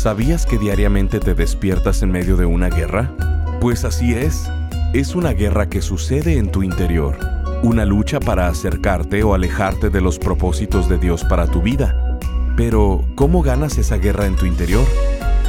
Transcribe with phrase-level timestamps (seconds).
[0.00, 3.14] ¿Sabías que diariamente te despiertas en medio de una guerra?
[3.60, 4.50] Pues así es.
[4.94, 7.18] Es una guerra que sucede en tu interior.
[7.62, 12.18] Una lucha para acercarte o alejarte de los propósitos de Dios para tu vida.
[12.56, 14.86] Pero, ¿cómo ganas esa guerra en tu interior?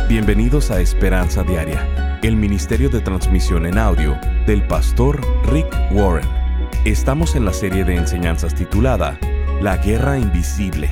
[0.10, 6.28] Bienvenidos a Esperanza Diaria, el Ministerio de Transmisión en Audio del pastor Rick Warren.
[6.84, 9.18] Estamos en la serie de enseñanzas titulada
[9.62, 10.90] La Guerra Invisible.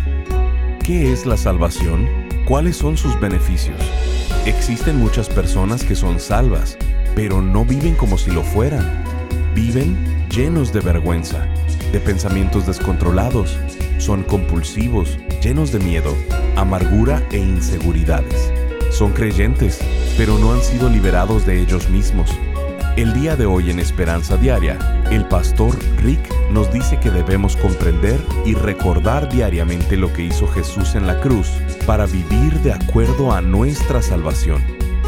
[0.82, 2.19] ¿Qué es la salvación?
[2.50, 3.78] ¿Cuáles son sus beneficios?
[4.48, 6.80] Existen muchas personas que son salvas,
[7.14, 9.04] pero no viven como si lo fueran.
[9.54, 9.96] Viven
[10.32, 11.46] llenos de vergüenza,
[11.92, 13.60] de pensamientos descontrolados,
[14.00, 16.16] son compulsivos, llenos de miedo,
[16.56, 18.52] amargura e inseguridades.
[18.90, 19.78] Son creyentes,
[20.18, 22.32] pero no han sido liberados de ellos mismos.
[23.00, 24.78] El día de hoy en Esperanza Diaria,
[25.10, 26.20] el pastor Rick
[26.52, 31.48] nos dice que debemos comprender y recordar diariamente lo que hizo Jesús en la cruz
[31.88, 34.62] para vivir de acuerdo a nuestra salvación.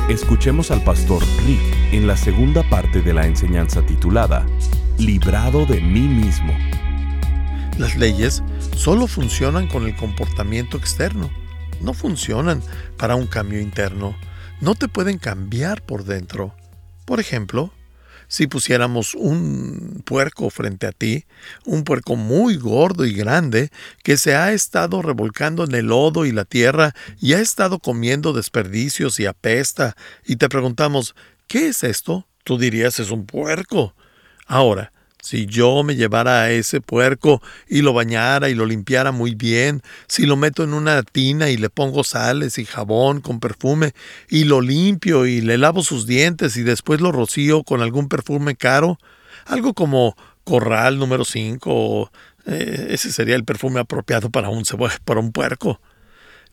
[0.08, 1.60] Escuchemos al pastor Rick
[1.92, 4.46] en la segunda parte de la enseñanza titulada
[4.98, 6.54] Librado de mí mismo.
[7.78, 8.42] Las leyes
[8.74, 11.30] solo funcionan con el comportamiento externo,
[11.82, 12.64] no funcionan
[12.96, 14.16] para un cambio interno,
[14.62, 16.56] no te pueden cambiar por dentro.
[17.04, 17.74] Por ejemplo,
[18.32, 21.26] si pusiéramos un puerco frente a ti,
[21.66, 23.72] un puerco muy gordo y grande,
[24.04, 28.32] que se ha estado revolcando en el lodo y la tierra y ha estado comiendo
[28.32, 31.14] desperdicios y apesta, y te preguntamos,
[31.48, 32.26] ¿qué es esto?
[32.46, 33.96] Tú dirías, es un puerco.
[34.48, 39.36] Ahora, si yo me llevara a ese puerco y lo bañara y lo limpiara muy
[39.36, 43.94] bien, si lo meto en una tina y le pongo sales y jabón con perfume
[44.30, 48.56] y lo limpio y le lavo sus dientes y después lo rocío con algún perfume
[48.56, 49.00] caro,
[49.46, 52.12] algo como corral número 5,
[52.48, 54.64] eh, ese sería el perfume apropiado para un,
[55.06, 55.80] para un puerco.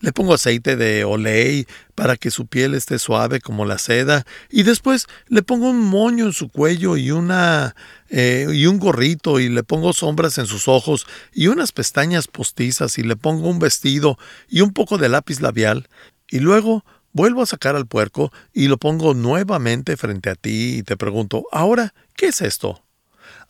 [0.01, 4.63] Le pongo aceite de olei para que su piel esté suave como la seda y
[4.63, 7.75] después le pongo un moño en su cuello y una
[8.09, 12.99] eh, y un gorrito y le pongo sombras en sus ojos y unas pestañas postizas
[12.99, 14.19] y le pongo un vestido
[14.49, 15.89] y un poco de lápiz labial
[16.31, 20.83] y luego vuelvo a sacar al puerco y lo pongo nuevamente frente a ti y
[20.83, 22.85] te pregunto, ahora, ¿qué es esto?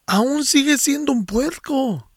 [0.06, 2.10] Aún sigue siendo un puerco.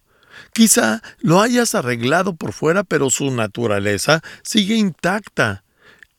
[0.53, 5.63] Quizá lo hayas arreglado por fuera, pero su naturaleza sigue intacta.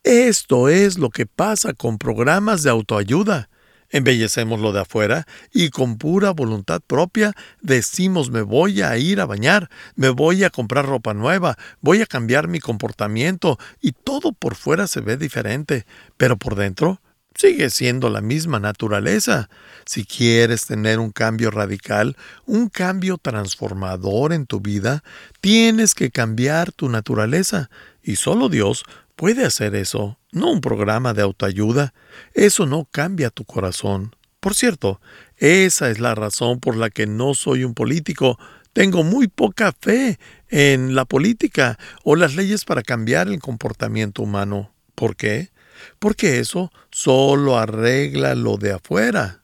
[0.03, 3.49] Esto es lo que pasa con programas de autoayuda.
[3.93, 9.27] Embellecemos lo de afuera y con pura voluntad propia decimos me voy a ir a
[9.27, 14.55] bañar, me voy a comprar ropa nueva, voy a cambiar mi comportamiento y todo por
[14.55, 15.85] fuera se ve diferente,
[16.17, 17.03] pero por dentro
[17.35, 19.49] sigue siendo la misma naturaleza.
[19.85, 22.17] Si quieres tener un cambio radical,
[22.47, 25.03] un cambio transformador en tu vida,
[25.41, 27.71] tienes que cambiar tu naturaleza.
[28.03, 28.85] Y solo Dios
[29.17, 31.95] puede hacer eso, no un programa de autoayuda.
[32.35, 34.17] Eso no cambia tu corazón.
[34.41, 35.01] Por cierto,
[35.37, 38.39] esa es la razón por la que no soy un político.
[38.73, 44.73] Tengo muy poca fe en la política o las leyes para cambiar el comportamiento humano.
[44.97, 45.52] ¿Por qué?
[45.99, 49.43] Porque eso solo arregla lo de afuera.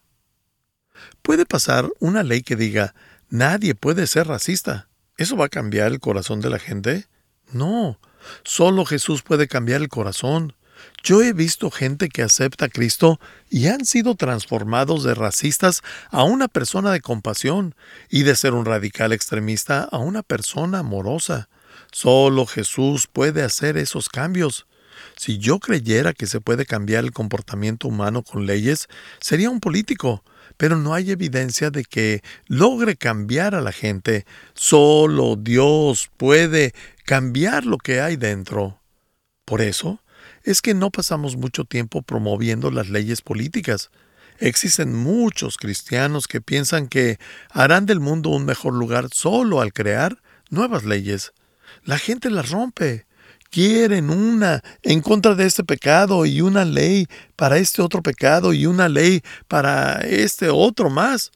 [1.23, 2.95] Puede pasar una ley que diga
[3.29, 4.89] nadie puede ser racista.
[5.17, 7.07] ¿Eso va a cambiar el corazón de la gente?
[7.53, 7.99] No,
[8.45, 10.55] solo Jesús puede cambiar el corazón.
[11.03, 13.19] Yo he visto gente que acepta a Cristo
[13.51, 17.75] y han sido transformados de racistas a una persona de compasión
[18.09, 21.49] y de ser un radical extremista a una persona amorosa.
[21.91, 24.68] Solo Jesús puede hacer esos cambios.
[25.19, 28.87] Si yo creyera que se puede cambiar el comportamiento humano con leyes,
[29.19, 30.23] sería un político,
[30.57, 34.27] pero no hay evidencia de que logre cambiar a la gente.
[34.55, 36.73] Solo Dios puede
[37.05, 38.81] cambiar lo que hay dentro.
[39.45, 40.01] Por eso
[40.45, 43.91] es que no pasamos mucho tiempo promoviendo las leyes políticas.
[44.39, 47.19] Existen muchos cristianos que piensan que
[47.51, 51.33] harán del mundo un mejor lugar solo al crear nuevas leyes.
[51.83, 53.08] La gente las rompe
[53.51, 57.07] quieren una en contra de este pecado y una ley
[57.37, 61.33] para este otro pecado y una ley para este otro más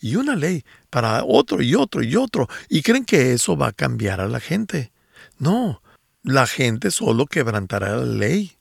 [0.00, 3.72] y una ley para otro y otro y otro y creen que eso va a
[3.72, 4.92] cambiar a la gente.
[5.38, 5.82] No,
[6.22, 8.56] la gente solo quebrantará la ley.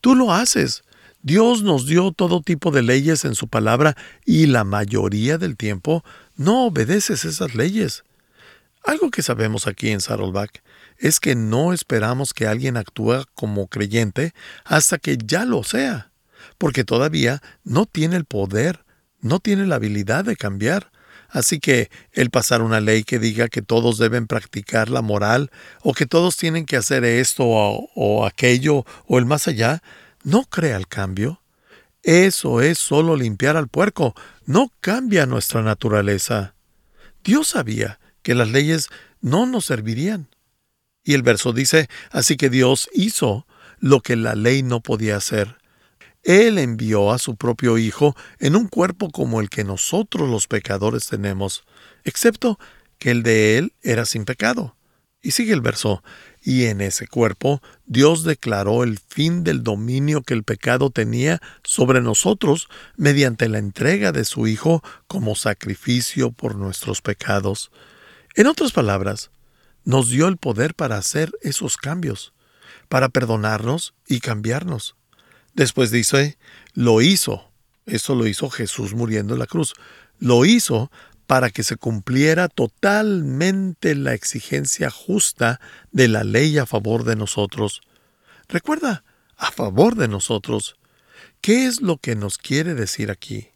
[0.00, 0.84] Tú lo haces.
[1.22, 6.04] Dios nos dio todo tipo de leyes en su palabra y la mayoría del tiempo
[6.36, 8.02] no obedeces esas leyes.
[8.84, 10.62] Algo que sabemos aquí en Saddleback
[10.98, 14.34] es que no esperamos que alguien actúe como creyente
[14.64, 16.12] hasta que ya lo sea,
[16.58, 18.84] porque todavía no tiene el poder,
[19.20, 20.90] no tiene la habilidad de cambiar.
[21.28, 25.50] Así que el pasar una ley que diga que todos deben practicar la moral
[25.82, 29.82] o que todos tienen que hacer esto o, o aquello o el más allá,
[30.24, 31.40] no crea el cambio.
[32.02, 36.54] Eso es solo limpiar al puerco, no cambia nuestra naturaleza.
[37.24, 38.88] Dios sabía que las leyes
[39.20, 40.28] no nos servirían.
[41.04, 43.46] Y el verso dice, así que Dios hizo
[43.78, 45.56] lo que la ley no podía hacer.
[46.22, 51.08] Él envió a su propio Hijo en un cuerpo como el que nosotros los pecadores
[51.08, 51.64] tenemos,
[52.04, 52.58] excepto
[52.98, 54.76] que el de Él era sin pecado.
[55.20, 56.02] Y sigue el verso,
[56.40, 62.00] y en ese cuerpo Dios declaró el fin del dominio que el pecado tenía sobre
[62.00, 67.72] nosotros mediante la entrega de su Hijo como sacrificio por nuestros pecados.
[68.36, 69.31] En otras palabras,
[69.84, 72.32] nos dio el poder para hacer esos cambios,
[72.88, 74.96] para perdonarnos y cambiarnos.
[75.54, 76.38] Después dice,
[76.74, 77.50] lo hizo.
[77.86, 79.74] Eso lo hizo Jesús muriendo en la cruz.
[80.18, 80.90] Lo hizo
[81.26, 87.80] para que se cumpliera totalmente la exigencia justa de la ley a favor de nosotros.
[88.48, 89.04] Recuerda,
[89.36, 90.76] a favor de nosotros.
[91.40, 93.48] ¿Qué es lo que nos quiere decir aquí?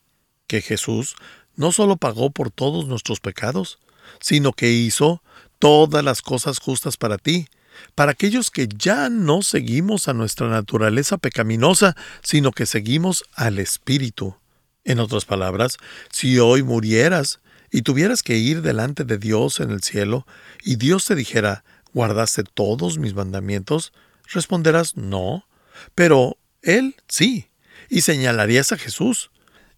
[0.47, 1.17] Que Jesús
[1.55, 3.79] no solo pagó por todos nuestros pecados,
[4.21, 5.23] sino que hizo
[5.59, 7.49] todas las cosas justas para ti,
[7.95, 14.37] para aquellos que ya no seguimos a nuestra naturaleza pecaminosa, sino que seguimos al Espíritu.
[14.85, 15.79] En otras palabras,
[16.11, 20.27] si hoy murieras y tuvieras que ir delante de Dios en el cielo,
[20.63, 23.93] y Dios te dijera, ¿guardaste todos mis mandamientos?
[24.29, 25.47] Responderás, no,
[25.95, 27.49] pero Él sí,
[27.89, 29.31] y señalarías a Jesús,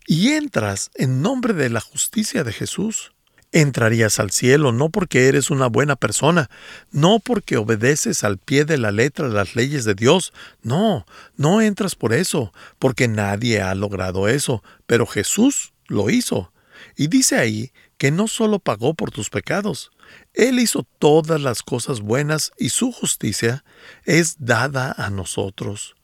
[0.06, 3.12] y entras en nombre de la justicia de Jesús
[3.52, 6.50] entrarías al cielo, no porque eres una buena persona,
[6.90, 11.06] no porque obedeces al pie de la letra las leyes de Dios, no,
[11.36, 16.52] no entras por eso, porque nadie ha logrado eso, pero Jesús lo hizo.
[16.96, 19.90] Y dice ahí que no solo pagó por tus pecados,
[20.34, 23.64] Él hizo todas las cosas buenas y su justicia
[24.04, 25.96] es dada a nosotros.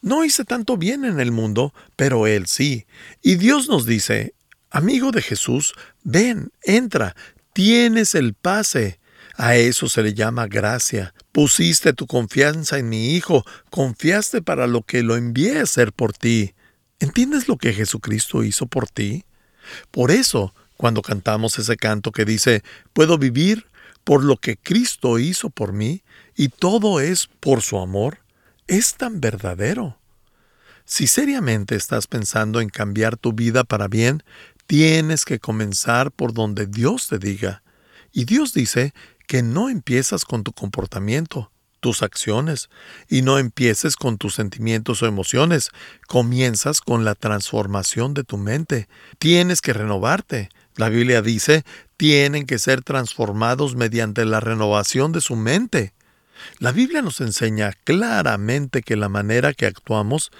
[0.00, 2.86] No hice tanto bien en el mundo, pero Él sí.
[3.22, 4.34] Y Dios nos dice,
[4.74, 5.72] Amigo de Jesús,
[6.02, 7.14] ven, entra,
[7.52, 8.98] tienes el pase.
[9.36, 11.14] A eso se le llama gracia.
[11.30, 16.12] Pusiste tu confianza en mi Hijo, confiaste para lo que lo envié a hacer por
[16.12, 16.54] ti.
[16.98, 19.24] ¿Entiendes lo que Jesucristo hizo por ti?
[19.92, 23.66] Por eso, cuando cantamos ese canto que dice, puedo vivir
[24.02, 26.02] por lo que Cristo hizo por mí,
[26.34, 28.18] y todo es por su amor,
[28.66, 30.00] es tan verdadero.
[30.86, 34.22] Si seriamente estás pensando en cambiar tu vida para bien,
[34.66, 37.62] Tienes que comenzar por donde Dios te diga.
[38.12, 38.94] Y Dios dice
[39.26, 41.50] que no empiezas con tu comportamiento,
[41.80, 42.70] tus acciones,
[43.08, 45.70] y no empieces con tus sentimientos o emociones.
[46.06, 48.88] Comienzas con la transformación de tu mente.
[49.18, 50.48] Tienes que renovarte.
[50.76, 51.64] La Biblia dice,
[51.96, 55.92] tienen que ser transformados mediante la renovación de su mente.
[56.58, 60.32] La Biblia nos enseña claramente que la manera que actuamos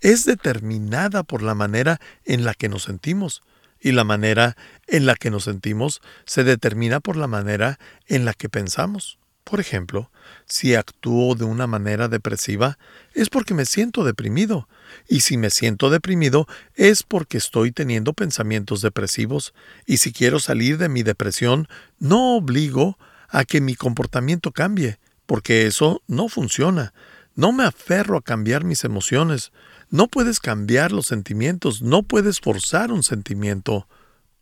[0.00, 3.42] es determinada por la manera en la que nos sentimos
[3.82, 4.56] y la manera
[4.86, 9.18] en la que nos sentimos se determina por la manera en la que pensamos.
[9.44, 10.10] Por ejemplo,
[10.46, 12.78] si actúo de una manera depresiva,
[13.12, 14.68] es porque me siento deprimido,
[15.08, 19.52] y si me siento deprimido es porque estoy teniendo pensamientos depresivos,
[19.84, 21.66] y si quiero salir de mi depresión,
[21.98, 22.98] no obligo
[23.28, 26.94] a que mi comportamiento cambie, porque eso no funciona.
[27.34, 29.52] No me aferro a cambiar mis emociones,
[29.92, 33.86] no puedes cambiar los sentimientos, no puedes forzar un sentimiento.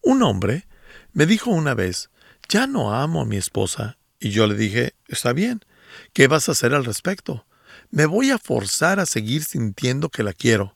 [0.01, 0.69] Un hombre
[1.13, 2.09] me dijo una vez,
[2.49, 3.99] ya no amo a mi esposa.
[4.21, 5.65] Y yo le dije, está bien,
[6.13, 7.47] ¿qué vas a hacer al respecto?
[7.91, 10.73] Me voy a forzar a seguir sintiendo que la quiero.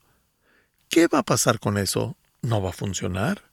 [0.89, 2.17] ¿Qué va a pasar con eso?
[2.41, 3.43] No va a funcionar.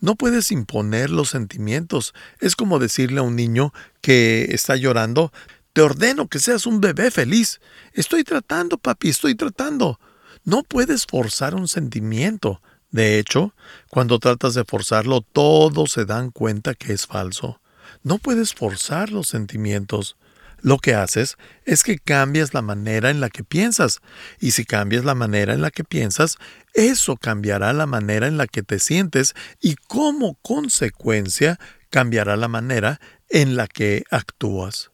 [0.00, 2.14] No puedes imponer los sentimientos.
[2.40, 5.32] Es como decirle a un niño que está llorando,
[5.72, 7.60] te ordeno que seas un bebé feliz.
[7.92, 10.00] Estoy tratando, papi, estoy tratando.
[10.44, 12.60] No puedes forzar un sentimiento.
[12.90, 13.54] De hecho,
[13.90, 17.60] cuando tratas de forzarlo, todos se dan cuenta que es falso.
[18.02, 20.16] No puedes forzar los sentimientos.
[20.60, 24.00] Lo que haces es que cambias la manera en la que piensas,
[24.40, 26.38] y si cambias la manera en la que piensas,
[26.72, 31.58] eso cambiará la manera en la que te sientes y como consecuencia
[31.90, 34.90] cambiará la manera en la que actúas.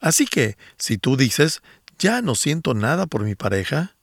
[0.00, 1.62] Así que, si tú dices,
[1.98, 3.96] ya no siento nada por mi pareja,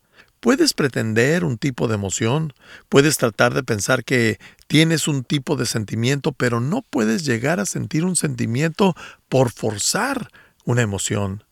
[0.45, 2.53] Puedes pretender un tipo de emoción,
[2.87, 7.65] puedes tratar de pensar que tienes un tipo de sentimiento, pero no puedes llegar a
[7.65, 8.95] sentir un sentimiento
[9.27, 10.29] por forzar
[10.63, 11.43] una emoción.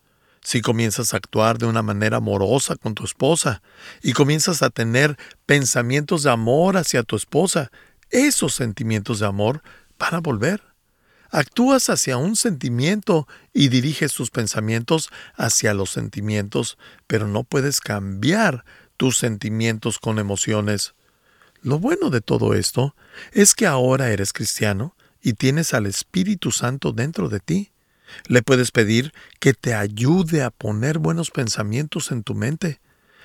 [0.42, 3.62] Si comienzas a actuar de una manera amorosa con tu esposa
[4.00, 7.72] y comienzas a tener pensamientos de amor hacia tu esposa,
[8.10, 9.60] esos sentimientos de amor
[9.98, 10.62] van a volver.
[11.32, 18.64] Actúas hacia un sentimiento y diriges tus pensamientos hacia los sentimientos, pero no puedes cambiar
[19.04, 20.94] tus sentimientos con emociones.
[21.60, 22.96] Lo bueno de todo esto
[23.32, 27.70] es que ahora eres cristiano y tienes al Espíritu Santo dentro de ti.
[28.28, 32.80] Le puedes pedir que te ayude a poner buenos pensamientos en tu mente.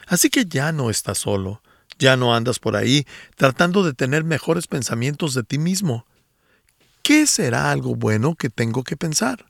[0.06, 1.62] Así que ya no estás solo,
[1.98, 3.08] ya no andas por ahí
[3.38, 6.06] tratando de tener mejores pensamientos de ti mismo.
[7.04, 9.46] ¿qué será algo bueno que tengo que pensar?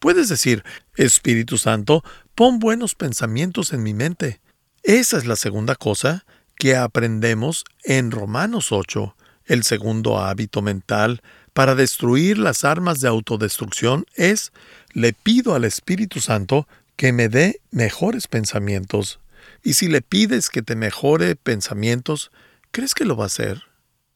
[0.00, 0.64] Puedes decir,
[0.96, 4.41] Espíritu Santo, pon buenos pensamientos en mi mente.
[4.82, 6.24] Esa es la segunda cosa
[6.56, 9.14] que aprendemos en Romanos 8.
[9.46, 11.22] El segundo hábito mental
[11.52, 14.52] para destruir las armas de autodestrucción es,
[14.92, 19.20] le pido al Espíritu Santo que me dé mejores pensamientos.
[19.62, 22.32] Y si le pides que te mejore pensamientos,
[22.72, 23.62] ¿crees que lo va a hacer?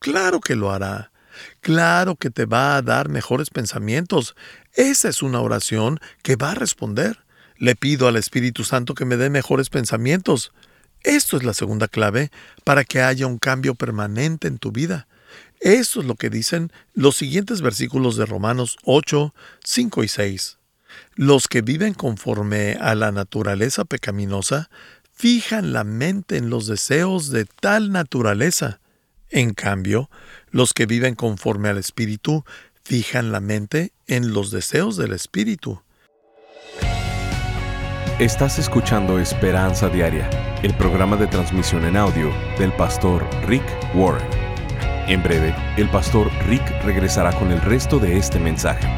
[0.00, 1.12] Claro que lo hará.
[1.60, 4.34] Claro que te va a dar mejores pensamientos.
[4.72, 7.25] Esa es una oración que va a responder.
[7.58, 10.52] Le pido al Espíritu Santo que me dé mejores pensamientos.
[11.02, 12.30] Esto es la segunda clave
[12.64, 15.06] para que haya un cambio permanente en tu vida.
[15.60, 19.34] Esto es lo que dicen los siguientes versículos de Romanos 8,
[19.64, 20.58] 5 y 6.
[21.14, 24.70] Los que viven conforme a la naturaleza pecaminosa
[25.12, 28.80] fijan la mente en los deseos de tal naturaleza.
[29.30, 30.10] En cambio,
[30.50, 32.44] los que viven conforme al Espíritu
[32.84, 35.82] fijan la mente en los deseos del Espíritu.
[38.18, 40.30] Estás escuchando Esperanza Diaria,
[40.62, 43.62] el programa de transmisión en audio del pastor Rick
[43.94, 44.26] Warren.
[45.06, 48.88] En breve, el pastor Rick regresará con el resto de este mensaje.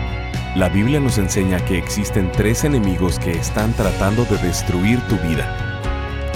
[0.54, 5.80] La Biblia nos enseña que existen tres enemigos que están tratando de destruir tu vida.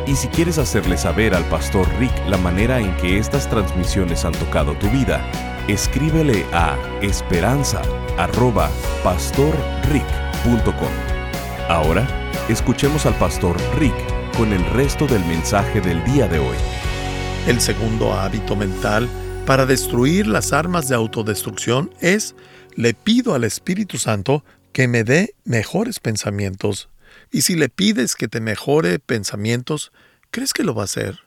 [0.08, 4.32] Y si quieres hacerle saber al pastor Rick la manera en que estas transmisiones han
[4.32, 5.24] tocado tu vida,
[5.68, 6.76] escríbele a
[8.18, 10.92] esperanza.pastorrick.com.
[11.68, 12.08] Ahora,
[12.48, 13.94] escuchemos al pastor Rick
[14.36, 16.56] con el resto del mensaje del día de hoy.
[17.46, 19.08] El segundo hábito mental
[19.46, 22.34] para destruir las armas de autodestrucción es
[22.74, 26.88] le pido al Espíritu Santo que me dé mejores pensamientos.
[27.30, 29.92] Y si le pides que te mejore pensamientos,
[30.30, 31.20] ¿crees que lo va a hacer?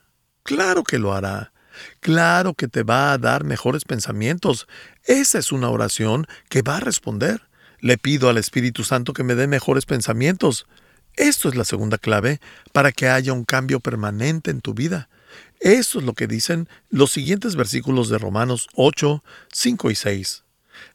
[0.44, 1.51] Claro que lo hará.
[2.00, 4.68] Claro que te va a dar mejores pensamientos.
[5.06, 7.42] Esa es una oración que va a responder.
[7.80, 10.68] Le pido al Espíritu Santo que me dé mejores pensamientos.
[11.16, 12.40] Esto es la segunda clave
[12.72, 15.10] para que haya un cambio permanente en tu vida.
[15.60, 20.44] Esto es lo que dicen los siguientes versículos de Romanos 8, 5 y 6.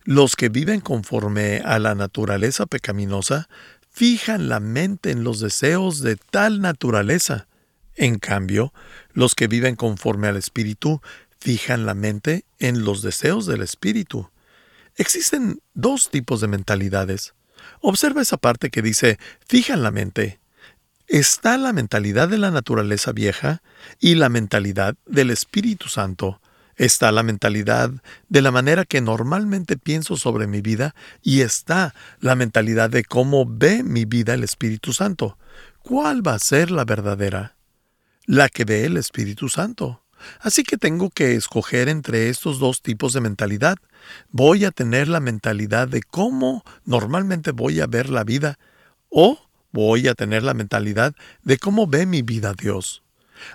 [0.04, 3.48] Los que viven conforme a la naturaleza pecaminosa
[3.90, 7.46] fijan la mente en los deseos de tal naturaleza.
[7.96, 8.72] En cambio,
[9.12, 11.00] los que viven conforme al Espíritu
[11.40, 14.30] fijan la mente en los deseos del Espíritu.
[14.96, 17.34] Existen dos tipos de mentalidades.
[17.80, 20.38] Observa esa parte que dice, fija en la mente.
[21.06, 23.62] Está la mentalidad de la naturaleza vieja
[24.00, 26.40] y la mentalidad del Espíritu Santo.
[26.76, 27.90] Está la mentalidad
[28.28, 33.46] de la manera que normalmente pienso sobre mi vida y está la mentalidad de cómo
[33.48, 35.38] ve mi vida el Espíritu Santo.
[35.82, 37.55] ¿Cuál va a ser la verdadera?
[38.26, 40.02] La que ve el Espíritu Santo.
[40.40, 43.76] Así que tengo que escoger entre estos dos tipos de mentalidad.
[44.30, 48.58] Voy a tener la mentalidad de cómo normalmente voy a ver la vida
[49.10, 49.38] o
[49.70, 51.14] voy a tener la mentalidad
[51.44, 53.04] de cómo ve mi vida Dios.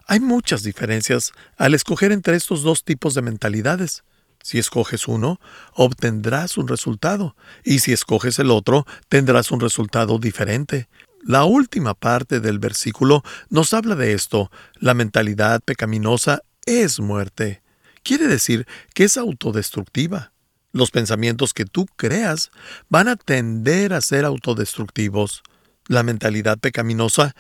[0.08, 4.06] Hay muchas diferencias al escoger entre estos dos tipos de mentalidades.
[4.42, 5.42] Si escoges uno,
[5.74, 10.88] obtendrás un resultado, y si escoges el otro, tendrás un resultado diferente.
[11.24, 14.52] La última parte del versículo nos habla de esto.
[14.80, 17.62] La mentalidad pecaminosa es muerte.
[18.04, 20.32] Quiere decir que es autodestructiva.
[20.72, 22.50] Los pensamientos que tú creas
[22.90, 25.44] van a tender a ser autodestructivos.
[25.88, 27.36] La mentalidad pecaminosa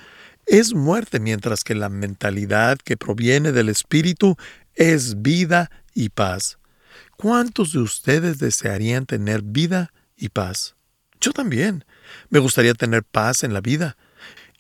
[0.46, 4.36] es muerte, mientras que la mentalidad que proviene del Espíritu
[4.76, 6.58] es vida y paz.
[7.18, 10.76] ¿Cuántos de ustedes desearían tener vida y paz?
[11.20, 11.86] Yo también.
[12.30, 13.98] Me gustaría tener paz en la vida.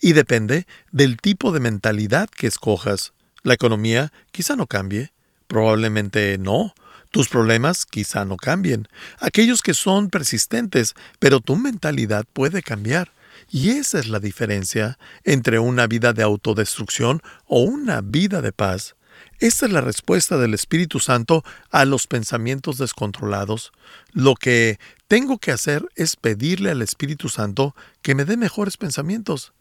[0.01, 3.13] Y depende del tipo de mentalidad que escojas.
[3.43, 5.11] La economía quizá no cambie.
[5.47, 6.73] Probablemente no.
[7.11, 8.87] Tus problemas quizá no cambien.
[9.19, 13.11] Aquellos que son persistentes, pero tu mentalidad puede cambiar.
[13.49, 18.95] Y esa es la diferencia entre una vida de autodestrucción o una vida de paz.
[19.41, 23.71] Esta es la respuesta del Espíritu Santo a los pensamientos descontrolados.
[24.13, 29.53] Lo que tengo que hacer es pedirle al Espíritu Santo que me dé mejores pensamientos.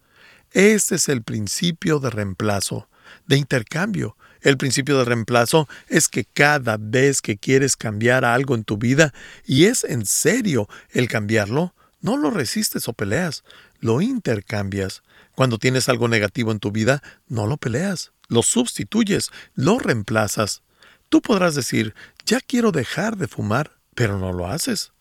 [0.53, 2.91] Este es el principio de reemplazo,
[3.27, 4.19] de intercambio.
[4.43, 9.15] El principio de reemplazo es que cada vez que quieres cambiar algo en tu vida
[9.47, 13.45] y es en serio el cambiarlo, no lo resistes o peleas,
[13.79, 15.03] lo intercambias.
[15.35, 20.63] Cuando tienes algo negativo en tu vida, no lo peleas, lo sustituyes, lo reemplazas.
[21.11, 21.95] Tú podrás decir,
[22.25, 24.93] ya quiero dejar de fumar, pero no lo haces.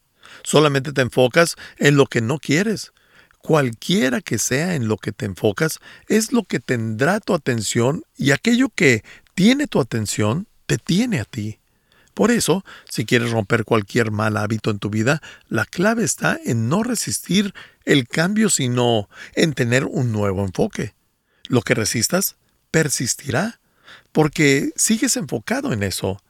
[0.44, 2.92] Solamente te enfocas en lo que no quieres.
[3.38, 8.32] Cualquiera que sea en lo que te enfocas, es lo que tendrá tu atención y
[8.32, 11.60] aquello que tiene tu atención, te tiene a ti.
[12.14, 16.68] Por eso, si quieres romper cualquier mal hábito en tu vida, la clave está en
[16.68, 17.54] no resistir
[17.86, 20.96] el cambio, sino en tener un nuevo enfoque.
[21.48, 22.36] Lo que resistas
[22.72, 23.60] persistirá,
[24.12, 26.22] porque sigues enfocado en eso.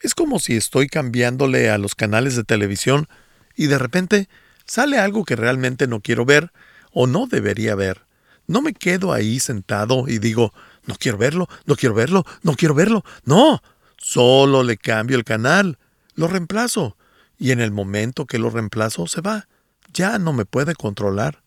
[0.00, 3.08] Es como si estoy cambiándole a los canales de televisión
[3.56, 4.28] y de repente
[4.64, 6.52] sale algo que realmente no quiero ver
[6.92, 8.02] o no debería ver.
[8.46, 10.54] No me quedo ahí sentado y digo,
[10.86, 13.04] no quiero verlo, no quiero verlo, no quiero verlo.
[13.24, 13.60] No,
[13.98, 15.78] Solo le cambio el canal,
[16.14, 16.96] lo reemplazo,
[17.36, 19.48] y en el momento que lo reemplazo se va.
[19.92, 21.42] Ya no me puede controlar.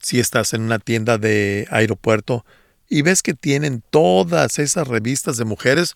[0.00, 2.44] Si estás en una tienda de aeropuerto
[2.88, 5.94] y ves que tienen todas esas revistas de mujeres,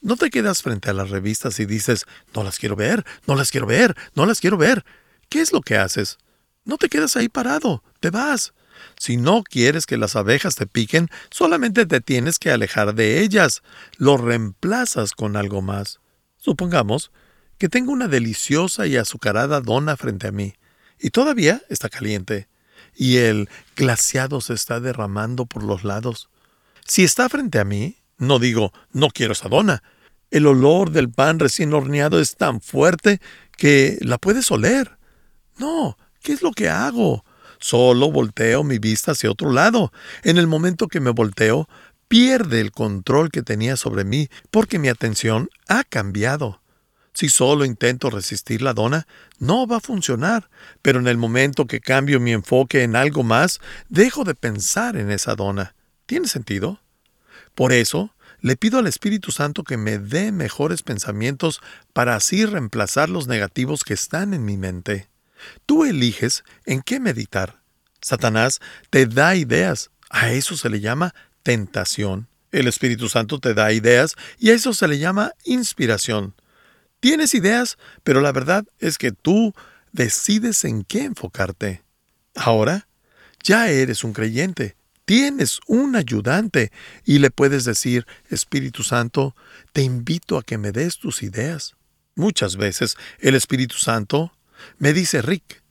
[0.00, 3.50] no te quedas frente a las revistas y dices, no las quiero ver, no las
[3.50, 4.84] quiero ver, no las quiero ver.
[5.28, 6.18] ¿Qué es lo que haces?
[6.64, 8.52] No te quedas ahí parado, te vas.
[8.98, 13.62] Si no quieres que las abejas te piquen, solamente te tienes que alejar de ellas.
[13.96, 16.00] Lo reemplazas con algo más.
[16.36, 17.10] Supongamos
[17.58, 20.54] que tengo una deliciosa y azucarada dona frente a mí,
[20.98, 22.48] y todavía está caliente,
[22.96, 26.28] y el glaciado se está derramando por los lados.
[26.86, 29.82] Si está frente a mí, no digo, no quiero esa dona.
[30.30, 33.20] El olor del pan recién horneado es tan fuerte
[33.56, 34.98] que la puedes oler.
[35.58, 37.24] No, ¿qué es lo que hago?
[37.60, 39.92] Solo volteo mi vista hacia otro lado.
[40.22, 41.68] En el momento que me volteo,
[42.08, 46.60] pierde el control que tenía sobre mí porque mi atención ha cambiado.
[47.14, 49.06] Si solo intento resistir la dona,
[49.38, 50.50] no va a funcionar,
[50.82, 55.12] pero en el momento que cambio mi enfoque en algo más, dejo de pensar en
[55.12, 55.76] esa dona.
[56.06, 56.80] ¿Tiene sentido?
[57.54, 61.60] Por eso, le pido al Espíritu Santo que me dé mejores pensamientos
[61.92, 65.08] para así reemplazar los negativos que están en mi mente.
[65.66, 67.62] Tú eliges en qué meditar.
[68.00, 69.90] Satanás te da ideas.
[70.10, 72.26] A eso se le llama tentación.
[72.50, 76.34] El Espíritu Santo te da ideas y a eso se le llama inspiración.
[77.04, 79.52] Tienes ideas, pero la verdad es que tú
[79.92, 81.82] decides en qué enfocarte.
[82.34, 82.88] Ahora,
[83.42, 86.72] ya eres un creyente, tienes un ayudante
[87.04, 89.36] y le puedes decir, Espíritu Santo,
[89.74, 91.76] te invito a que me des tus ideas.
[92.14, 94.32] Muchas veces el Espíritu Santo
[94.78, 95.62] me dice Rick,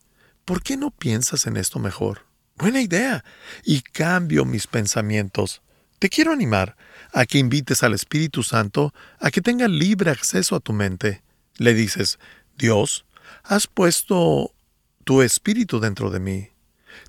[0.45, 2.27] ¿por qué no piensas en esto mejor?
[2.57, 3.25] Buena idea.
[3.63, 5.63] Y cambio mis pensamientos.
[5.97, 6.75] Te quiero animar
[7.11, 11.22] a que invites al Espíritu Santo a que tenga libre acceso a tu mente.
[11.57, 12.19] Le dices,
[12.57, 13.05] Dios,
[13.43, 14.53] has puesto
[15.03, 16.49] tu espíritu dentro de mí.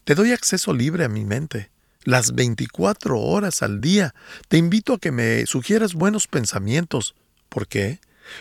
[0.05, 1.71] Te doy acceso libre a mi mente.
[2.05, 4.15] Las 24 horas al día.
[4.49, 7.15] Te invito a que me sugieras buenos pensamientos.
[7.49, 8.01] ¿Por qué?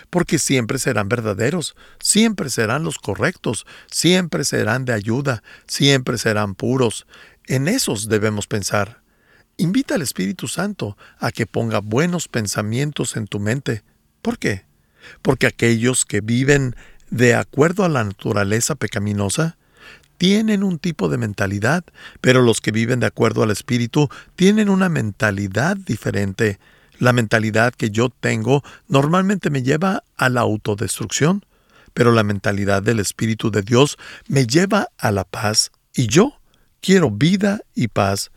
[0.10, 7.06] Porque siempre serán verdaderos, siempre serán los correctos, siempre serán de ayuda, siempre serán puros.
[7.48, 9.02] En esos debemos pensar.
[9.58, 13.84] Invita al Espíritu Santo a que ponga buenos pensamientos en tu mente.
[14.22, 14.66] ¿Por qué?
[15.22, 16.76] Porque aquellos que viven
[17.10, 19.58] de acuerdo a la naturaleza pecaminosa
[20.18, 21.84] tienen un tipo de mentalidad,
[22.22, 26.60] pero los que viven de acuerdo al Espíritu tienen una mentalidad diferente.
[27.00, 31.46] La mentalidad que yo tengo normalmente me lleva a la autodestrucción,
[31.94, 36.40] pero la mentalidad del Espíritu de Dios me lleva a la paz y yo
[36.82, 38.32] quiero vida y paz.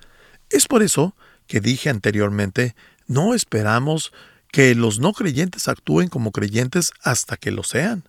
[0.50, 1.14] Es por eso
[1.46, 2.74] que dije anteriormente,
[3.06, 4.12] no esperamos
[4.56, 8.08] que los no creyentes actúen como creyentes hasta que lo sean.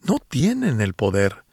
[0.00, 1.44] No tienen el poder.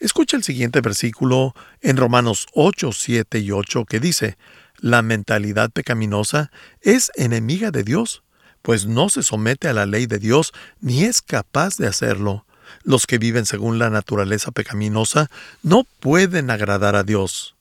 [0.00, 4.38] Escucha el siguiente versículo en Romanos 8, 7 y 8 que dice,
[4.78, 6.50] La mentalidad pecaminosa
[6.80, 8.22] es enemiga de Dios,
[8.62, 12.46] pues no se somete a la ley de Dios ni es capaz de hacerlo.
[12.84, 15.30] Los que viven según la naturaleza pecaminosa
[15.62, 17.56] no pueden agradar a Dios.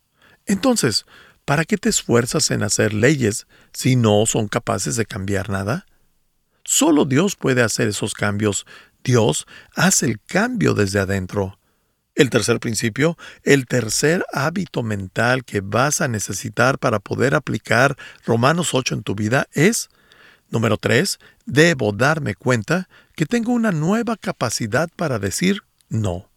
[0.46, 1.06] Entonces,
[1.44, 5.88] ¿para qué te esfuerzas en hacer leyes si no son capaces de cambiar nada?
[6.74, 8.66] Solo Dios puede hacer esos cambios.
[9.04, 11.60] Dios hace el cambio desde adentro.
[12.16, 18.74] El tercer principio, el tercer hábito mental que vas a necesitar para poder aplicar Romanos
[18.74, 19.90] 8 en tu vida es,
[20.50, 26.30] número 3, debo darme cuenta que tengo una nueva capacidad para decir no.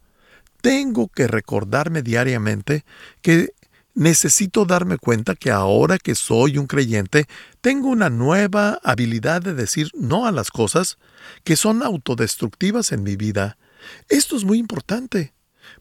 [0.59, 2.83] Tengo que recordarme diariamente
[3.21, 3.53] que
[3.95, 7.25] necesito darme cuenta que ahora que soy un creyente,
[7.61, 10.97] tengo una nueva habilidad de decir no a las cosas
[11.43, 13.57] que son autodestructivas en mi vida.
[14.09, 15.33] Esto es muy importante,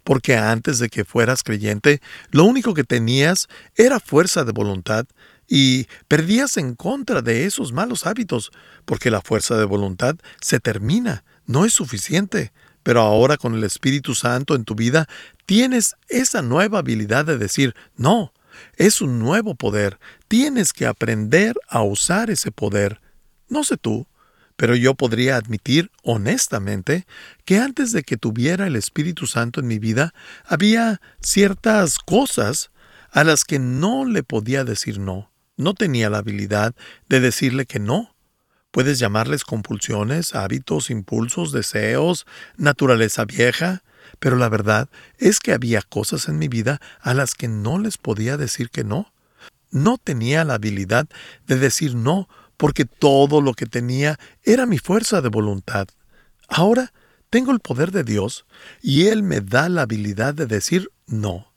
[0.04, 2.00] porque antes de que fueras creyente,
[2.30, 5.06] lo único que tenías era fuerza de voluntad
[5.46, 8.50] y perdías en contra de esos malos hábitos,
[8.84, 12.52] porque la fuerza de voluntad se termina, no es suficiente.
[12.84, 15.08] Pero ahora con el Espíritu Santo en tu vida
[15.46, 18.32] tienes esa nueva habilidad de decir, no,
[18.76, 23.00] es un nuevo poder, tienes que aprender a usar ese poder.
[23.48, 24.06] No sé tú,
[24.56, 27.06] pero yo podría admitir honestamente
[27.44, 32.70] que antes de que tuviera el Espíritu Santo en mi vida, había ciertas cosas
[33.10, 35.30] a las que no le podía decir no.
[35.56, 36.74] No tenía la habilidad
[37.08, 38.13] de decirle que no.
[38.74, 43.84] Puedes llamarles compulsiones, hábitos, impulsos, deseos, naturaleza vieja,
[44.18, 47.98] pero la verdad es que había cosas en mi vida a las que no les
[47.98, 49.12] podía decir que no.
[49.70, 51.06] No tenía la habilidad
[51.46, 55.86] de decir no porque todo lo que tenía era mi fuerza de voluntad.
[56.48, 56.92] Ahora
[57.30, 58.44] tengo el poder de Dios
[58.82, 61.52] y Él me da la habilidad de decir no.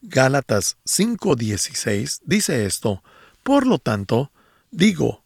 [0.00, 3.02] Gálatas 5:16 dice esto,
[3.42, 4.32] por lo tanto,
[4.70, 5.21] digo,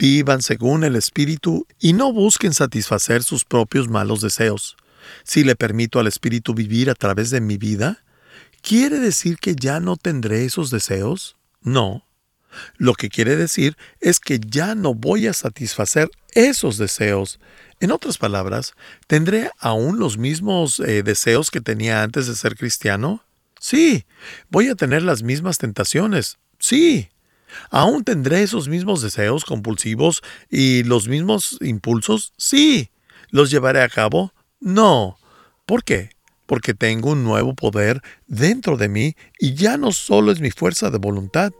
[0.00, 4.78] Vivan según el Espíritu y no busquen satisfacer sus propios malos deseos.
[5.24, 8.02] Si le permito al Espíritu vivir a través de mi vida,
[8.62, 11.36] ¿quiere decir que ya no tendré esos deseos?
[11.60, 12.06] No.
[12.78, 17.38] Lo que quiere decir es que ya no voy a satisfacer esos deseos.
[17.78, 18.72] En otras palabras,
[19.06, 23.22] ¿tendré aún los mismos eh, deseos que tenía antes de ser cristiano?
[23.60, 24.06] Sí.
[24.48, 26.38] ¿Voy a tener las mismas tentaciones?
[26.58, 27.10] Sí.
[27.70, 32.32] ¿Aún tendré esos mismos deseos compulsivos y los mismos impulsos?
[32.36, 32.90] Sí.
[33.30, 34.32] ¿Los llevaré a cabo?
[34.60, 35.18] No.
[35.66, 36.10] ¿Por qué?
[36.46, 40.90] Porque tengo un nuevo poder dentro de mí y ya no solo es mi fuerza
[40.90, 41.52] de voluntad.